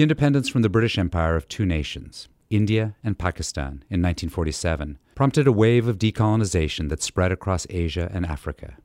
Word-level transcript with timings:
The 0.00 0.04
independence 0.04 0.48
from 0.48 0.62
the 0.62 0.70
British 0.70 0.96
Empire 0.96 1.36
of 1.36 1.46
two 1.46 1.66
nations, 1.66 2.26
India 2.48 2.96
and 3.04 3.18
Pakistan, 3.18 3.84
in 3.90 4.00
1947, 4.00 4.98
prompted 5.14 5.46
a 5.46 5.52
wave 5.52 5.86
of 5.86 5.98
decolonization 5.98 6.88
that 6.88 7.02
spread 7.02 7.30
across 7.32 7.66
Asia 7.68 8.10
and 8.10 8.24
Africa. 8.24 8.78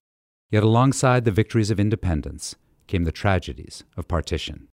Yet 0.51 0.63
alongside 0.63 1.23
the 1.23 1.31
victories 1.31 1.71
of 1.71 1.79
independence 1.79 2.57
came 2.87 3.05
the 3.05 3.13
tragedies 3.13 3.85
of 3.95 4.09
partition, 4.09 4.67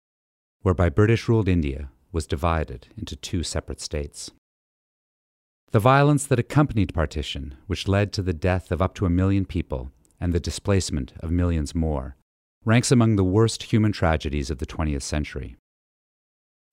whereby 0.63 0.89
British 0.89 1.29
ruled 1.29 1.47
India 1.47 1.91
was 2.11 2.27
divided 2.27 2.89
into 2.99 3.15
two 3.15 3.45
separate 3.45 3.81
states. 3.81 4.33
The 5.71 5.79
violence 5.79 6.27
that 6.27 6.41
accompanied 6.41 6.93
partition, 6.93 7.55
which 7.69 7.87
led 7.87 8.13
to 8.15 8.21
the 8.23 8.35
death 8.35 8.73
of 8.73 8.83
up 8.83 8.97
to 8.97 9.07
a 9.07 9.11
million 9.11 9.45
people 9.45 9.93
and 10.21 10.33
the 10.33 10.41
displacement 10.41 11.13
of 11.21 11.31
millions 11.31 11.73
more, 11.73 12.17
ranks 12.65 12.91
among 12.91 13.15
the 13.15 13.23
worst 13.23 13.63
human 13.63 13.93
tragedies 13.93 14.51
of 14.51 14.59
the 14.59 14.67
20th 14.67 15.03
century. 15.03 15.57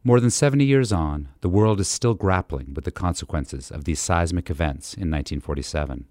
More 0.02 0.22
than 0.22 0.30
70 0.30 0.64
years 0.64 0.94
on, 0.94 1.28
the 1.42 1.50
world 1.50 1.82
is 1.82 1.90
still 1.90 2.14
grappling 2.14 2.74
with 2.74 2.86
the 2.86 2.92
consequences 2.92 3.70
of 3.70 3.84
these 3.84 4.00
seismic 4.00 4.50
events 4.50 4.94
in 4.94 5.12
1947. 5.12 6.06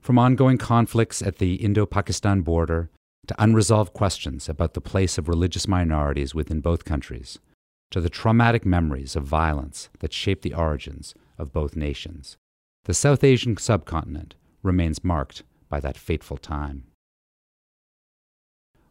From 0.00 0.18
ongoing 0.18 0.56
conflicts 0.56 1.20
at 1.20 1.36
the 1.36 1.56
Indo 1.56 1.84
Pakistan 1.84 2.40
border 2.40 2.90
to 3.26 3.34
unresolved 3.38 3.92
questions 3.92 4.48
about 4.48 4.72
the 4.72 4.80
place 4.80 5.18
of 5.18 5.28
religious 5.28 5.68
minorities 5.68 6.34
within 6.34 6.60
both 6.60 6.86
countries, 6.86 7.38
to 7.90 8.00
the 8.00 8.08
traumatic 8.08 8.64
memories 8.64 9.14
of 9.14 9.24
violence 9.24 9.90
that 10.00 10.14
shaped 10.14 10.42
the 10.42 10.54
origins 10.54 11.14
of 11.38 11.52
both 11.52 11.76
nations. 11.76 12.38
The 12.84 12.94
South 12.94 13.22
Asian 13.22 13.58
subcontinent 13.58 14.34
remains 14.62 15.04
marked 15.04 15.42
by 15.68 15.80
that 15.80 15.98
fateful 15.98 16.38
time. 16.38 16.84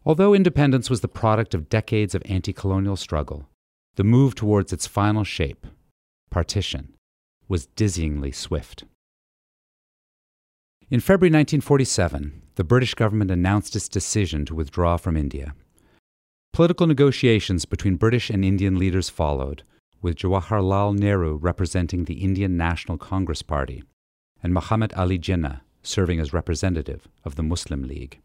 Although 0.05 0.33
independence 0.33 0.89
was 0.89 1.01
the 1.01 1.07
product 1.07 1.53
of 1.53 1.69
decades 1.69 2.15
of 2.15 2.23
anti 2.25 2.53
colonial 2.53 2.95
struggle, 2.95 3.49
the 3.95 4.03
move 4.03 4.35
towards 4.35 4.71
its 4.71 4.87
final 4.87 5.23
shape, 5.23 5.67
partition, 6.29 6.93
was 7.47 7.67
dizzyingly 7.75 8.33
swift. 8.33 8.85
In 10.89 10.99
February 10.99 11.29
1947, 11.29 12.41
the 12.55 12.63
British 12.63 12.93
government 12.95 13.31
announced 13.31 13.75
its 13.75 13.89
decision 13.89 14.45
to 14.45 14.55
withdraw 14.55 14.97
from 14.97 15.15
India. 15.17 15.53
Political 16.53 16.87
negotiations 16.87 17.65
between 17.65 17.95
British 17.95 18.29
and 18.29 18.43
Indian 18.43 18.77
leaders 18.77 19.09
followed, 19.09 19.63
with 20.01 20.17
Jawaharlal 20.17 20.97
Nehru 20.97 21.37
representing 21.37 22.05
the 22.05 22.23
Indian 22.23 22.57
National 22.57 22.97
Congress 22.97 23.41
Party 23.41 23.83
and 24.43 24.53
Muhammad 24.53 24.93
Ali 24.95 25.19
Jinnah 25.19 25.61
serving 25.83 26.19
as 26.19 26.33
representative 26.33 27.07
of 27.23 27.35
the 27.35 27.43
Muslim 27.43 27.83
League. 27.83 28.19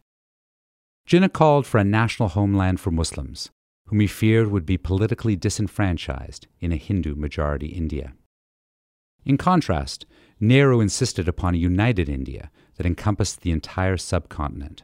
Jinnah 1.09 1.33
called 1.33 1.67
for 1.67 1.79
a 1.79 1.85
national 1.85 2.31
homeland 2.31 2.81
for 2.81 2.91
Muslims, 2.91 3.51
whom 3.87 4.01
he 4.01 4.07
feared 4.07 4.49
would 4.49 4.67
be 4.67 4.77
politically 4.77 5.37
disenfranchised 5.37 6.47
in 6.61 6.73
a 6.73 6.77
Hindu 6.77 7.15
majority 7.15 7.69
India. 7.69 8.15
In 9.25 9.37
contrast, 9.37 10.07
Nehru 10.39 10.81
insisted 10.81 11.27
upon 11.29 11.55
a 11.55 11.59
united 11.59 12.09
India 12.09 12.51
that 12.77 12.87
encompassed 12.87 13.41
the 13.41 13.51
entire 13.51 13.97
subcontinent. 13.97 14.83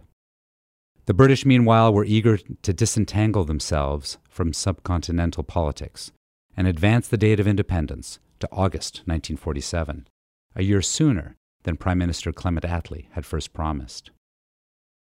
The 1.06 1.14
British, 1.14 1.44
meanwhile, 1.44 1.92
were 1.92 2.04
eager 2.04 2.38
to 2.38 2.72
disentangle 2.72 3.44
themselves 3.44 4.18
from 4.28 4.52
subcontinental 4.52 5.46
politics 5.46 6.12
and 6.56 6.66
advance 6.66 7.08
the 7.08 7.16
date 7.16 7.40
of 7.40 7.48
independence 7.48 8.18
to 8.40 8.48
August 8.52 8.98
1947, 9.06 10.06
a 10.54 10.62
year 10.62 10.82
sooner 10.82 11.36
than 11.64 11.76
Prime 11.76 11.98
Minister 11.98 12.32
Clement 12.32 12.64
Attlee 12.64 13.06
had 13.12 13.26
first 13.26 13.52
promised. 13.52 14.10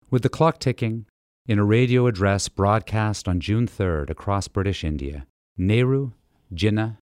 With 0.09 0.23
the 0.23 0.29
clock 0.29 0.59
ticking, 0.59 1.06
in 1.47 1.59
a 1.59 1.63
radio 1.63 2.08
address 2.08 2.50
broadcast 2.50 3.25
on 3.25 3.40
June 3.40 3.68
3rd 3.68 4.09
across 4.09 4.50
British 4.50 4.84
India, 4.84 5.25
Nehru, 5.58 6.12
Jinnah, 6.53 6.97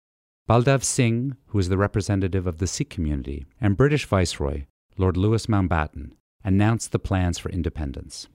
Baldev 0.48 0.82
Singh, 0.82 1.36
who 1.48 1.58
was 1.58 1.68
the 1.68 1.76
representative 1.76 2.46
of 2.46 2.56
the 2.56 2.66
Sikh 2.66 2.88
community, 2.88 3.44
and 3.60 3.76
British 3.76 4.06
Viceroy 4.06 4.64
Lord 4.96 5.18
Louis 5.18 5.46
Mountbatten 5.46 6.12
announced 6.42 6.90
the 6.90 6.98
plans 6.98 7.38
for 7.38 7.50
independence. 7.50 8.28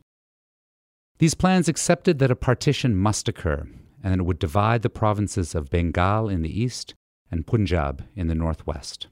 These 1.18 1.34
plans 1.34 1.68
accepted 1.68 2.20
that 2.20 2.32
a 2.32 2.36
partition 2.36 2.96
must 2.96 3.28
occur 3.28 3.68
and 4.04 4.14
that 4.14 4.20
it 4.20 4.26
would 4.26 4.38
divide 4.38 4.84
the 4.84 4.90
provinces 4.92 5.56
of 5.56 5.72
Bengal 5.72 6.30
in 6.30 6.44
the 6.44 6.62
east 6.62 6.94
and 7.32 7.48
Punjab 7.48 8.06
in 8.16 8.28
the 8.28 8.36
northwest. 8.36 9.08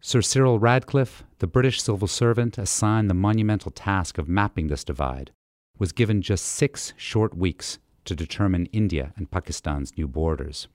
Sir 0.00 0.22
Cyril 0.22 0.58
Radcliffe, 0.58 1.24
the 1.38 1.46
British 1.46 1.82
civil 1.82 2.06
servant 2.06 2.58
assigned 2.58 3.10
the 3.10 3.14
monumental 3.14 3.70
task 3.70 4.18
of 4.18 4.28
mapping 4.28 4.68
this 4.68 4.84
divide, 4.84 5.32
was 5.78 5.92
given 5.92 6.22
just 6.22 6.44
six 6.46 6.92
short 6.96 7.36
weeks 7.36 7.78
to 8.04 8.14
determine 8.14 8.66
India 8.66 9.12
and 9.16 9.30
Pakistan's 9.30 9.96
new 9.96 10.06
borders. 10.06 10.68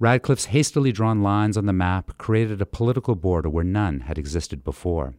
Radcliffe's 0.00 0.46
hastily 0.46 0.90
drawn 0.90 1.22
lines 1.22 1.56
on 1.56 1.66
the 1.66 1.72
map 1.72 2.18
created 2.18 2.60
a 2.60 2.66
political 2.66 3.14
border 3.14 3.48
where 3.48 3.64
none 3.64 4.00
had 4.00 4.18
existed 4.18 4.64
before. 4.64 5.14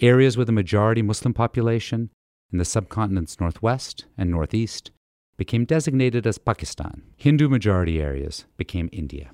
Areas 0.00 0.36
with 0.36 0.48
a 0.48 0.52
majority 0.52 1.02
Muslim 1.02 1.32
population 1.32 2.10
in 2.52 2.58
the 2.58 2.64
subcontinent's 2.64 3.40
northwest 3.40 4.04
and 4.18 4.30
northeast 4.30 4.90
became 5.38 5.64
designated 5.64 6.26
as 6.26 6.36
Pakistan. 6.36 7.02
Hindu 7.16 7.48
majority 7.48 8.00
areas 8.00 8.44
became 8.58 8.90
India. 8.92 9.30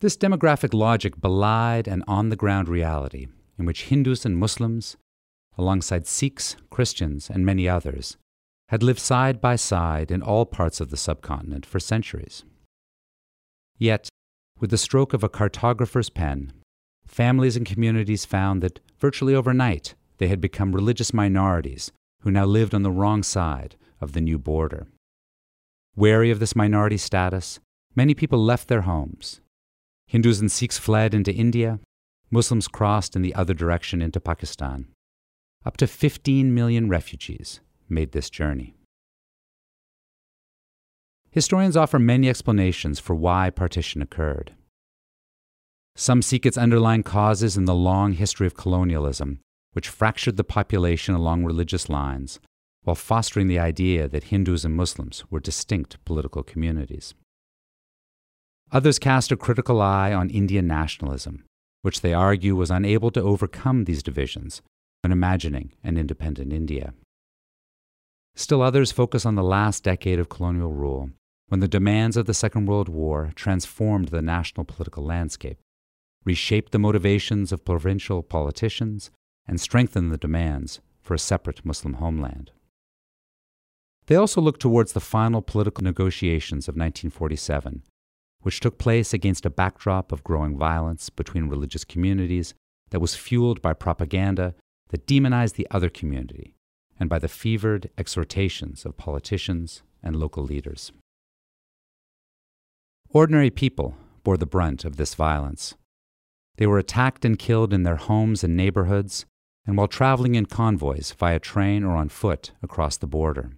This 0.00 0.16
demographic 0.16 0.72
logic 0.72 1.20
belied 1.20 1.86
an 1.86 2.02
on 2.08 2.30
the 2.30 2.36
ground 2.36 2.70
reality 2.70 3.28
in 3.58 3.66
which 3.66 3.84
Hindus 3.84 4.24
and 4.24 4.38
Muslims, 4.38 4.96
alongside 5.58 6.06
Sikhs, 6.06 6.56
Christians, 6.70 7.28
and 7.28 7.44
many 7.44 7.68
others, 7.68 8.16
had 8.70 8.82
lived 8.82 8.98
side 8.98 9.42
by 9.42 9.56
side 9.56 10.10
in 10.10 10.22
all 10.22 10.46
parts 10.46 10.80
of 10.80 10.88
the 10.88 10.96
subcontinent 10.96 11.66
for 11.66 11.78
centuries. 11.78 12.44
Yet, 13.76 14.08
with 14.58 14.70
the 14.70 14.78
stroke 14.78 15.12
of 15.12 15.22
a 15.22 15.28
cartographer's 15.28 16.08
pen, 16.08 16.54
families 17.06 17.56
and 17.56 17.66
communities 17.66 18.24
found 18.24 18.62
that 18.62 18.80
virtually 18.98 19.34
overnight 19.34 19.94
they 20.16 20.28
had 20.28 20.40
become 20.40 20.72
religious 20.74 21.12
minorities 21.12 21.92
who 22.22 22.30
now 22.30 22.46
lived 22.46 22.74
on 22.74 22.82
the 22.82 22.90
wrong 22.90 23.22
side 23.22 23.76
of 24.00 24.12
the 24.12 24.20
new 24.22 24.38
border. 24.38 24.86
Wary 25.94 26.30
of 26.30 26.38
this 26.38 26.56
minority 26.56 26.96
status, 26.96 27.60
many 27.94 28.14
people 28.14 28.42
left 28.42 28.68
their 28.68 28.82
homes. 28.82 29.40
Hindus 30.10 30.40
and 30.40 30.50
Sikhs 30.50 30.76
fled 30.76 31.14
into 31.14 31.32
India, 31.32 31.78
Muslims 32.32 32.66
crossed 32.66 33.14
in 33.14 33.22
the 33.22 33.32
other 33.32 33.54
direction 33.54 34.02
into 34.02 34.18
Pakistan. 34.18 34.88
Up 35.64 35.76
to 35.76 35.86
15 35.86 36.52
million 36.52 36.88
refugees 36.88 37.60
made 37.88 38.10
this 38.10 38.28
journey. 38.28 38.74
Historians 41.30 41.76
offer 41.76 42.00
many 42.00 42.28
explanations 42.28 42.98
for 42.98 43.14
why 43.14 43.50
partition 43.50 44.02
occurred. 44.02 44.56
Some 45.94 46.22
seek 46.22 46.44
its 46.44 46.58
underlying 46.58 47.04
causes 47.04 47.56
in 47.56 47.66
the 47.66 47.72
long 47.72 48.14
history 48.14 48.48
of 48.48 48.56
colonialism, 48.56 49.38
which 49.74 49.88
fractured 49.88 50.36
the 50.36 50.42
population 50.42 51.14
along 51.14 51.44
religious 51.44 51.88
lines 51.88 52.40
while 52.82 52.96
fostering 52.96 53.46
the 53.46 53.60
idea 53.60 54.08
that 54.08 54.24
Hindus 54.24 54.64
and 54.64 54.74
Muslims 54.74 55.22
were 55.30 55.38
distinct 55.38 56.04
political 56.04 56.42
communities. 56.42 57.14
Others 58.72 59.00
cast 59.00 59.32
a 59.32 59.36
critical 59.36 59.82
eye 59.82 60.12
on 60.12 60.30
Indian 60.30 60.66
nationalism, 60.66 61.44
which 61.82 62.02
they 62.02 62.14
argue 62.14 62.54
was 62.54 62.70
unable 62.70 63.10
to 63.10 63.20
overcome 63.20 63.84
these 63.84 64.02
divisions 64.02 64.62
when 65.02 65.12
imagining 65.12 65.72
an 65.82 65.96
independent 65.96 66.52
India. 66.52 66.94
Still 68.36 68.62
others 68.62 68.92
focus 68.92 69.26
on 69.26 69.34
the 69.34 69.42
last 69.42 69.82
decade 69.82 70.20
of 70.20 70.28
colonial 70.28 70.72
rule, 70.72 71.10
when 71.48 71.58
the 71.58 71.66
demands 71.66 72.16
of 72.16 72.26
the 72.26 72.34
Second 72.34 72.66
World 72.66 72.88
War 72.88 73.32
transformed 73.34 74.08
the 74.08 74.22
national 74.22 74.64
political 74.64 75.04
landscape, 75.04 75.58
reshaped 76.24 76.70
the 76.70 76.78
motivations 76.78 77.50
of 77.50 77.64
provincial 77.64 78.22
politicians, 78.22 79.10
and 79.48 79.60
strengthened 79.60 80.12
the 80.12 80.16
demands 80.16 80.80
for 81.02 81.14
a 81.14 81.18
separate 81.18 81.64
Muslim 81.64 81.94
homeland. 81.94 82.52
They 84.06 84.14
also 84.14 84.40
look 84.40 84.60
towards 84.60 84.92
the 84.92 85.00
final 85.00 85.42
political 85.42 85.82
negotiations 85.82 86.68
of 86.68 86.74
1947, 86.74 87.82
which 88.42 88.60
took 88.60 88.78
place 88.78 89.12
against 89.12 89.46
a 89.46 89.50
backdrop 89.50 90.12
of 90.12 90.24
growing 90.24 90.56
violence 90.56 91.10
between 91.10 91.48
religious 91.48 91.84
communities 91.84 92.54
that 92.90 93.00
was 93.00 93.14
fueled 93.14 93.60
by 93.62 93.72
propaganda 93.72 94.54
that 94.88 95.06
demonized 95.06 95.56
the 95.56 95.66
other 95.70 95.88
community 95.88 96.54
and 96.98 97.08
by 97.08 97.18
the 97.18 97.28
fevered 97.28 97.90
exhortations 97.96 98.84
of 98.84 98.96
politicians 98.96 99.82
and 100.02 100.16
local 100.16 100.44
leaders. 100.44 100.92
Ordinary 103.10 103.50
people 103.50 103.94
bore 104.22 104.36
the 104.36 104.46
brunt 104.46 104.84
of 104.84 104.96
this 104.96 105.14
violence. 105.14 105.74
They 106.56 106.66
were 106.66 106.78
attacked 106.78 107.24
and 107.24 107.38
killed 107.38 107.72
in 107.72 107.82
their 107.82 107.96
homes 107.96 108.44
and 108.44 108.56
neighborhoods, 108.56 109.24
and 109.66 109.76
while 109.76 109.88
traveling 109.88 110.34
in 110.34 110.46
convoys 110.46 111.12
via 111.12 111.38
train 111.38 111.84
or 111.84 111.96
on 111.96 112.08
foot 112.08 112.52
across 112.62 112.96
the 112.96 113.06
border. 113.06 113.52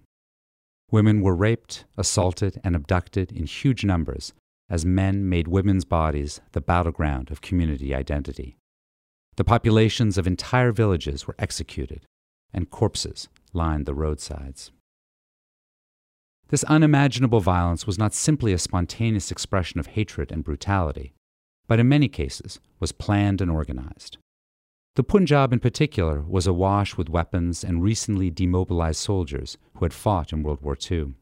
Women 0.89 1.21
were 1.21 1.35
raped, 1.35 1.85
assaulted, 1.97 2.61
and 2.63 2.75
abducted 2.75 3.31
in 3.31 3.45
huge 3.45 3.83
numbers 3.83 4.33
as 4.69 4.85
men 4.85 5.27
made 5.27 5.47
women's 5.47 5.85
bodies 5.85 6.41
the 6.51 6.61
battleground 6.61 7.31
of 7.31 7.41
community 7.41 7.93
identity. 7.93 8.57
The 9.35 9.43
populations 9.43 10.17
of 10.17 10.27
entire 10.27 10.71
villages 10.71 11.27
were 11.27 11.35
executed, 11.39 12.05
and 12.53 12.69
corpses 12.69 13.29
lined 13.51 13.85
the 13.85 13.95
roadsides. 13.95 14.71
This 16.49 16.63
unimaginable 16.65 17.39
violence 17.39 17.87
was 17.87 17.97
not 17.97 18.13
simply 18.13 18.53
a 18.53 18.59
spontaneous 18.59 19.31
expression 19.31 19.79
of 19.79 19.87
hatred 19.87 20.31
and 20.31 20.43
brutality, 20.43 21.13
but 21.67 21.79
in 21.79 21.89
many 21.89 22.07
cases 22.07 22.59
was 22.79 22.91
planned 22.91 23.41
and 23.41 23.49
organized. 23.49 24.17
The 24.95 25.03
Punjab, 25.03 25.51
in 25.51 25.59
particular, 25.59 26.21
was 26.21 26.45
awash 26.45 26.95
with 26.95 27.09
weapons 27.09 27.63
and 27.63 27.81
recently 27.81 28.29
demobilized 28.29 28.99
soldiers 28.99 29.57
who 29.75 29.85
had 29.85 29.93
fought 29.93 30.31
in 30.31 30.43
World 30.43 30.61
War 30.61 30.77
II. 30.79 31.15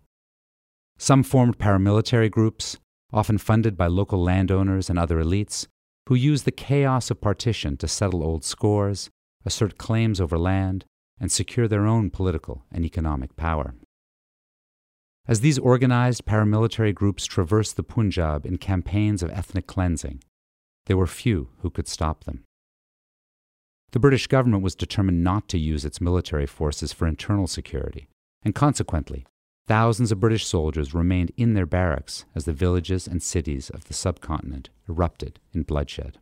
Some 0.98 1.24
formed 1.24 1.58
paramilitary 1.58 2.30
groups, 2.30 2.78
often 3.14 3.38
funded 3.38 3.78
by 3.78 3.88
local 3.88 4.22
landowners 4.22 4.90
and 4.90 4.98
other 4.98 5.22
elites, 5.22 5.68
who 6.08 6.16
use 6.16 6.44
the 6.44 6.52
chaos 6.52 7.12
of 7.12 7.22
partition 7.22 7.78
to 7.78 7.88
settle 7.88 8.24
old 8.24 8.44
scores, 8.44 9.10
assert 9.46 9.78
claims 9.78 10.20
over 10.22 10.38
land, 10.38 10.86
and 11.20 11.32
secure 11.32 11.68
their 11.68 11.86
own 11.86 12.10
political 12.10 12.66
and 12.72 12.84
economic 12.84 13.36
power. 13.36 13.76
As 15.28 15.42
these 15.42 15.60
organized 15.60 16.26
paramilitary 16.26 16.94
groups 16.96 17.26
traversed 17.26 17.76
the 17.76 17.84
Punjab 17.84 18.46
in 18.46 18.58
campaigns 18.58 19.22
of 19.22 19.30
ethnic 19.32 19.68
cleansing, 19.68 20.24
there 20.88 20.98
were 20.98 21.08
few 21.08 21.50
who 21.60 21.70
could 21.70 21.88
stop 21.88 22.24
them. 22.24 22.44
The 23.92 24.00
British 24.00 24.28
government 24.28 24.64
was 24.64 24.74
determined 24.74 25.24
not 25.24 25.48
to 25.50 25.60
use 25.60 25.86
its 25.86 26.02
military 26.02 26.48
forces 26.48 26.92
for 26.92 27.08
internal 27.08 27.46
security, 27.46 28.08
and 28.42 28.56
consequently, 28.56 29.26
thousands 29.72 30.12
of 30.12 30.20
British 30.20 30.46
soldiers 30.46 30.94
remained 30.94 31.32
in 31.38 31.54
their 31.54 31.66
barracks 31.66 32.26
as 32.36 32.44
the 32.44 32.52
villages 32.52 33.08
and 33.08 33.24
cities 33.24 33.70
of 33.70 33.86
the 33.86 33.94
subcontinent 33.94 34.70
erupted 34.90 35.40
in 35.54 35.64
bloodshed. 35.64 36.18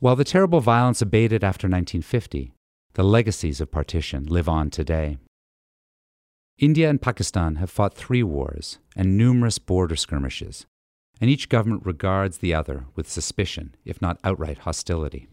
While 0.00 0.14
the 0.14 0.24
terrible 0.24 0.60
violence 0.60 1.00
abated 1.00 1.42
after 1.42 1.68
1950, 1.68 2.52
the 2.92 3.02
legacies 3.02 3.62
of 3.62 3.70
partition 3.70 4.26
live 4.26 4.46
on 4.46 4.68
today. 4.68 5.16
India 6.58 6.90
and 6.90 7.00
Pakistan 7.00 7.54
have 7.54 7.70
fought 7.70 7.94
three 7.94 8.22
wars 8.22 8.78
and 8.94 9.16
numerous 9.16 9.58
border 9.58 9.96
skirmishes, 9.96 10.66
and 11.18 11.30
each 11.30 11.48
government 11.48 11.86
regards 11.86 12.38
the 12.38 12.52
other 12.52 12.84
with 12.94 13.08
suspicion, 13.08 13.74
if 13.86 14.02
not 14.02 14.20
outright 14.22 14.58
hostility. 14.58 15.28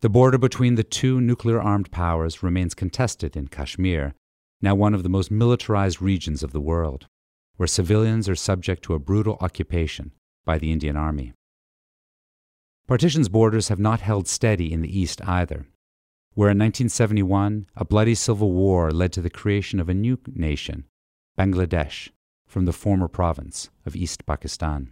The 0.00 0.10
border 0.10 0.36
between 0.36 0.74
the 0.74 0.84
two 0.84 1.20
nuclear 1.20 1.60
armed 1.60 1.90
powers 1.90 2.42
remains 2.42 2.74
contested 2.74 3.34
in 3.34 3.48
Kashmir, 3.48 4.14
now 4.60 4.74
one 4.74 4.94
of 4.94 5.02
the 5.02 5.08
most 5.08 5.30
militarized 5.30 6.02
regions 6.02 6.42
of 6.42 6.52
the 6.52 6.60
world, 6.60 7.06
where 7.56 7.66
civilians 7.66 8.28
are 8.28 8.34
subject 8.34 8.82
to 8.84 8.94
a 8.94 8.98
brutal 8.98 9.38
occupation 9.40 10.12
by 10.44 10.58
the 10.58 10.70
Indian 10.70 10.96
Army. 10.96 11.32
Partition's 12.86 13.30
borders 13.30 13.68
have 13.68 13.80
not 13.80 14.00
held 14.00 14.28
steady 14.28 14.72
in 14.72 14.82
the 14.82 14.98
East 14.98 15.20
either, 15.26 15.66
where 16.34 16.50
in 16.50 16.58
1971 16.58 17.66
a 17.74 17.84
bloody 17.84 18.14
civil 18.14 18.52
war 18.52 18.90
led 18.90 19.12
to 19.14 19.22
the 19.22 19.30
creation 19.30 19.80
of 19.80 19.88
a 19.88 19.94
new 19.94 20.18
nation, 20.34 20.84
Bangladesh, 21.38 22.10
from 22.46 22.66
the 22.66 22.72
former 22.72 23.08
province 23.08 23.70
of 23.86 23.96
East 23.96 24.26
Pakistan. 24.26 24.90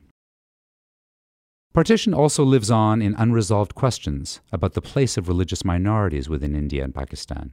Partition 1.74 2.14
also 2.14 2.44
lives 2.44 2.70
on 2.70 3.02
in 3.02 3.14
unresolved 3.16 3.74
questions 3.74 4.40
about 4.52 4.74
the 4.74 4.80
place 4.80 5.16
of 5.16 5.28
religious 5.28 5.64
minorities 5.64 6.28
within 6.28 6.54
India 6.54 6.84
and 6.84 6.94
Pakistan. 6.94 7.52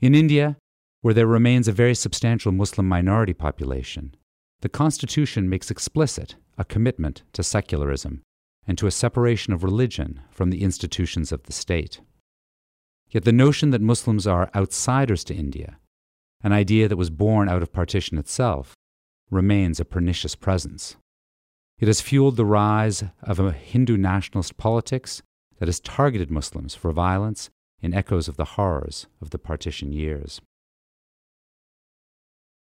In 0.00 0.14
India, 0.14 0.56
where 1.02 1.14
there 1.14 1.26
remains 1.26 1.68
a 1.68 1.72
very 1.72 1.94
substantial 1.94 2.50
Muslim 2.50 2.88
minority 2.88 3.34
population, 3.34 4.16
the 4.62 4.68
Constitution 4.68 5.48
makes 5.48 5.70
explicit 5.70 6.36
a 6.56 6.64
commitment 6.64 7.22
to 7.34 7.42
secularism 7.42 8.22
and 8.66 8.78
to 8.78 8.86
a 8.86 8.90
separation 8.90 9.52
of 9.52 9.62
religion 9.62 10.22
from 10.30 10.50
the 10.50 10.62
institutions 10.62 11.30
of 11.30 11.42
the 11.44 11.52
state. 11.52 12.00
Yet 13.10 13.24
the 13.24 13.32
notion 13.32 13.70
that 13.70 13.80
Muslims 13.80 14.26
are 14.26 14.50
outsiders 14.54 15.22
to 15.24 15.34
India 15.34 15.78
an 16.42 16.52
idea 16.52 16.88
that 16.88 16.96
was 16.96 17.10
born 17.10 17.48
out 17.48 17.62
of 17.62 17.72
partition 17.72 18.16
itself, 18.18 18.74
remains 19.30 19.80
a 19.80 19.84
pernicious 19.84 20.34
presence. 20.34 20.96
It 21.78 21.86
has 21.86 22.00
fueled 22.00 22.36
the 22.36 22.44
rise 22.44 23.04
of 23.22 23.38
a 23.38 23.52
Hindu 23.52 23.96
nationalist 23.96 24.56
politics 24.56 25.22
that 25.58 25.68
has 25.68 25.78
targeted 25.78 26.30
Muslims 26.30 26.74
for 26.74 26.90
violence 26.92 27.50
in 27.80 27.94
echoes 27.94 28.26
of 28.26 28.36
the 28.36 28.56
horrors 28.56 29.06
of 29.20 29.30
the 29.30 29.38
partition 29.38 29.92
years. 29.92 30.40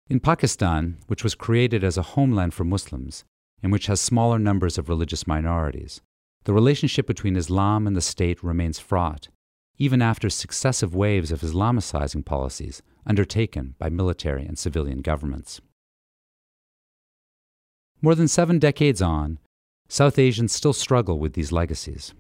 In 0.10 0.20
Pakistan, 0.20 0.98
which 1.08 1.24
was 1.24 1.36
created 1.36 1.84
as 1.84 1.98
a 1.98 2.02
homeland 2.14 2.54
for 2.54 2.64
Muslims 2.64 3.24
and 3.62 3.72
which 3.72 3.86
has 3.86 4.02
smaller 4.02 4.40
numbers 4.40 4.78
of 4.78 4.90
religious 4.90 5.28
minorities, 5.28 6.02
the 6.46 6.54
relationship 6.54 7.08
between 7.08 7.38
Islam 7.38 7.88
and 7.88 7.96
the 7.96 8.02
state 8.02 8.44
remains 8.44 8.80
fraught, 8.80 9.30
even 9.78 10.02
after 10.02 10.30
successive 10.30 10.94
waves 10.94 11.32
of 11.32 11.42
Islamicizing 11.42 12.26
policies 12.26 12.82
undertaken 13.06 13.76
by 13.78 13.90
military 13.90 14.46
and 14.46 14.58
civilian 14.58 15.02
governments. 15.02 15.62
More 18.04 18.16
than 18.16 18.28
seven 18.28 18.60
decades 18.60 19.02
on, 19.02 19.40
South 19.88 20.20
Asians 20.20 20.52
still 20.52 20.74
struggle 20.74 21.20
with 21.20 21.36
these 21.36 21.54
legacies. 21.54 22.14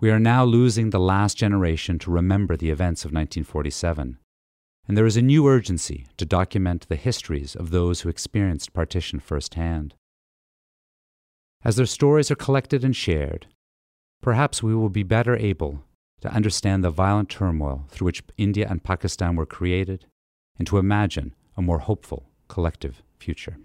We 0.00 0.10
are 0.10 0.18
now 0.18 0.42
losing 0.42 0.88
the 0.88 0.98
last 0.98 1.36
generation 1.36 1.98
to 1.98 2.10
remember 2.10 2.56
the 2.56 2.70
events 2.70 3.04
of 3.04 3.10
1947, 3.10 4.16
and 4.88 4.96
there 4.96 5.04
is 5.04 5.18
a 5.18 5.22
new 5.22 5.46
urgency 5.46 6.06
to 6.16 6.24
document 6.24 6.88
the 6.88 6.96
histories 6.96 7.54
of 7.54 7.68
those 7.68 8.00
who 8.00 8.08
experienced 8.08 8.72
partition 8.72 9.20
firsthand. 9.20 9.92
As 11.62 11.76
their 11.76 11.84
stories 11.84 12.30
are 12.30 12.34
collected 12.46 12.82
and 12.82 12.96
shared, 12.96 13.48
perhaps 14.22 14.62
we 14.62 14.74
will 14.74 14.88
be 14.88 15.02
better 15.02 15.36
able 15.36 15.84
to 16.22 16.32
understand 16.32 16.82
the 16.82 16.88
violent 16.88 17.28
turmoil 17.28 17.84
through 17.90 18.06
which 18.06 18.22
India 18.38 18.66
and 18.66 18.82
Pakistan 18.82 19.36
were 19.36 19.44
created, 19.44 20.06
and 20.58 20.66
to 20.66 20.78
imagine 20.78 21.34
a 21.54 21.60
more 21.60 21.80
hopeful 21.80 22.30
collective 22.48 23.02
future. 23.18 23.58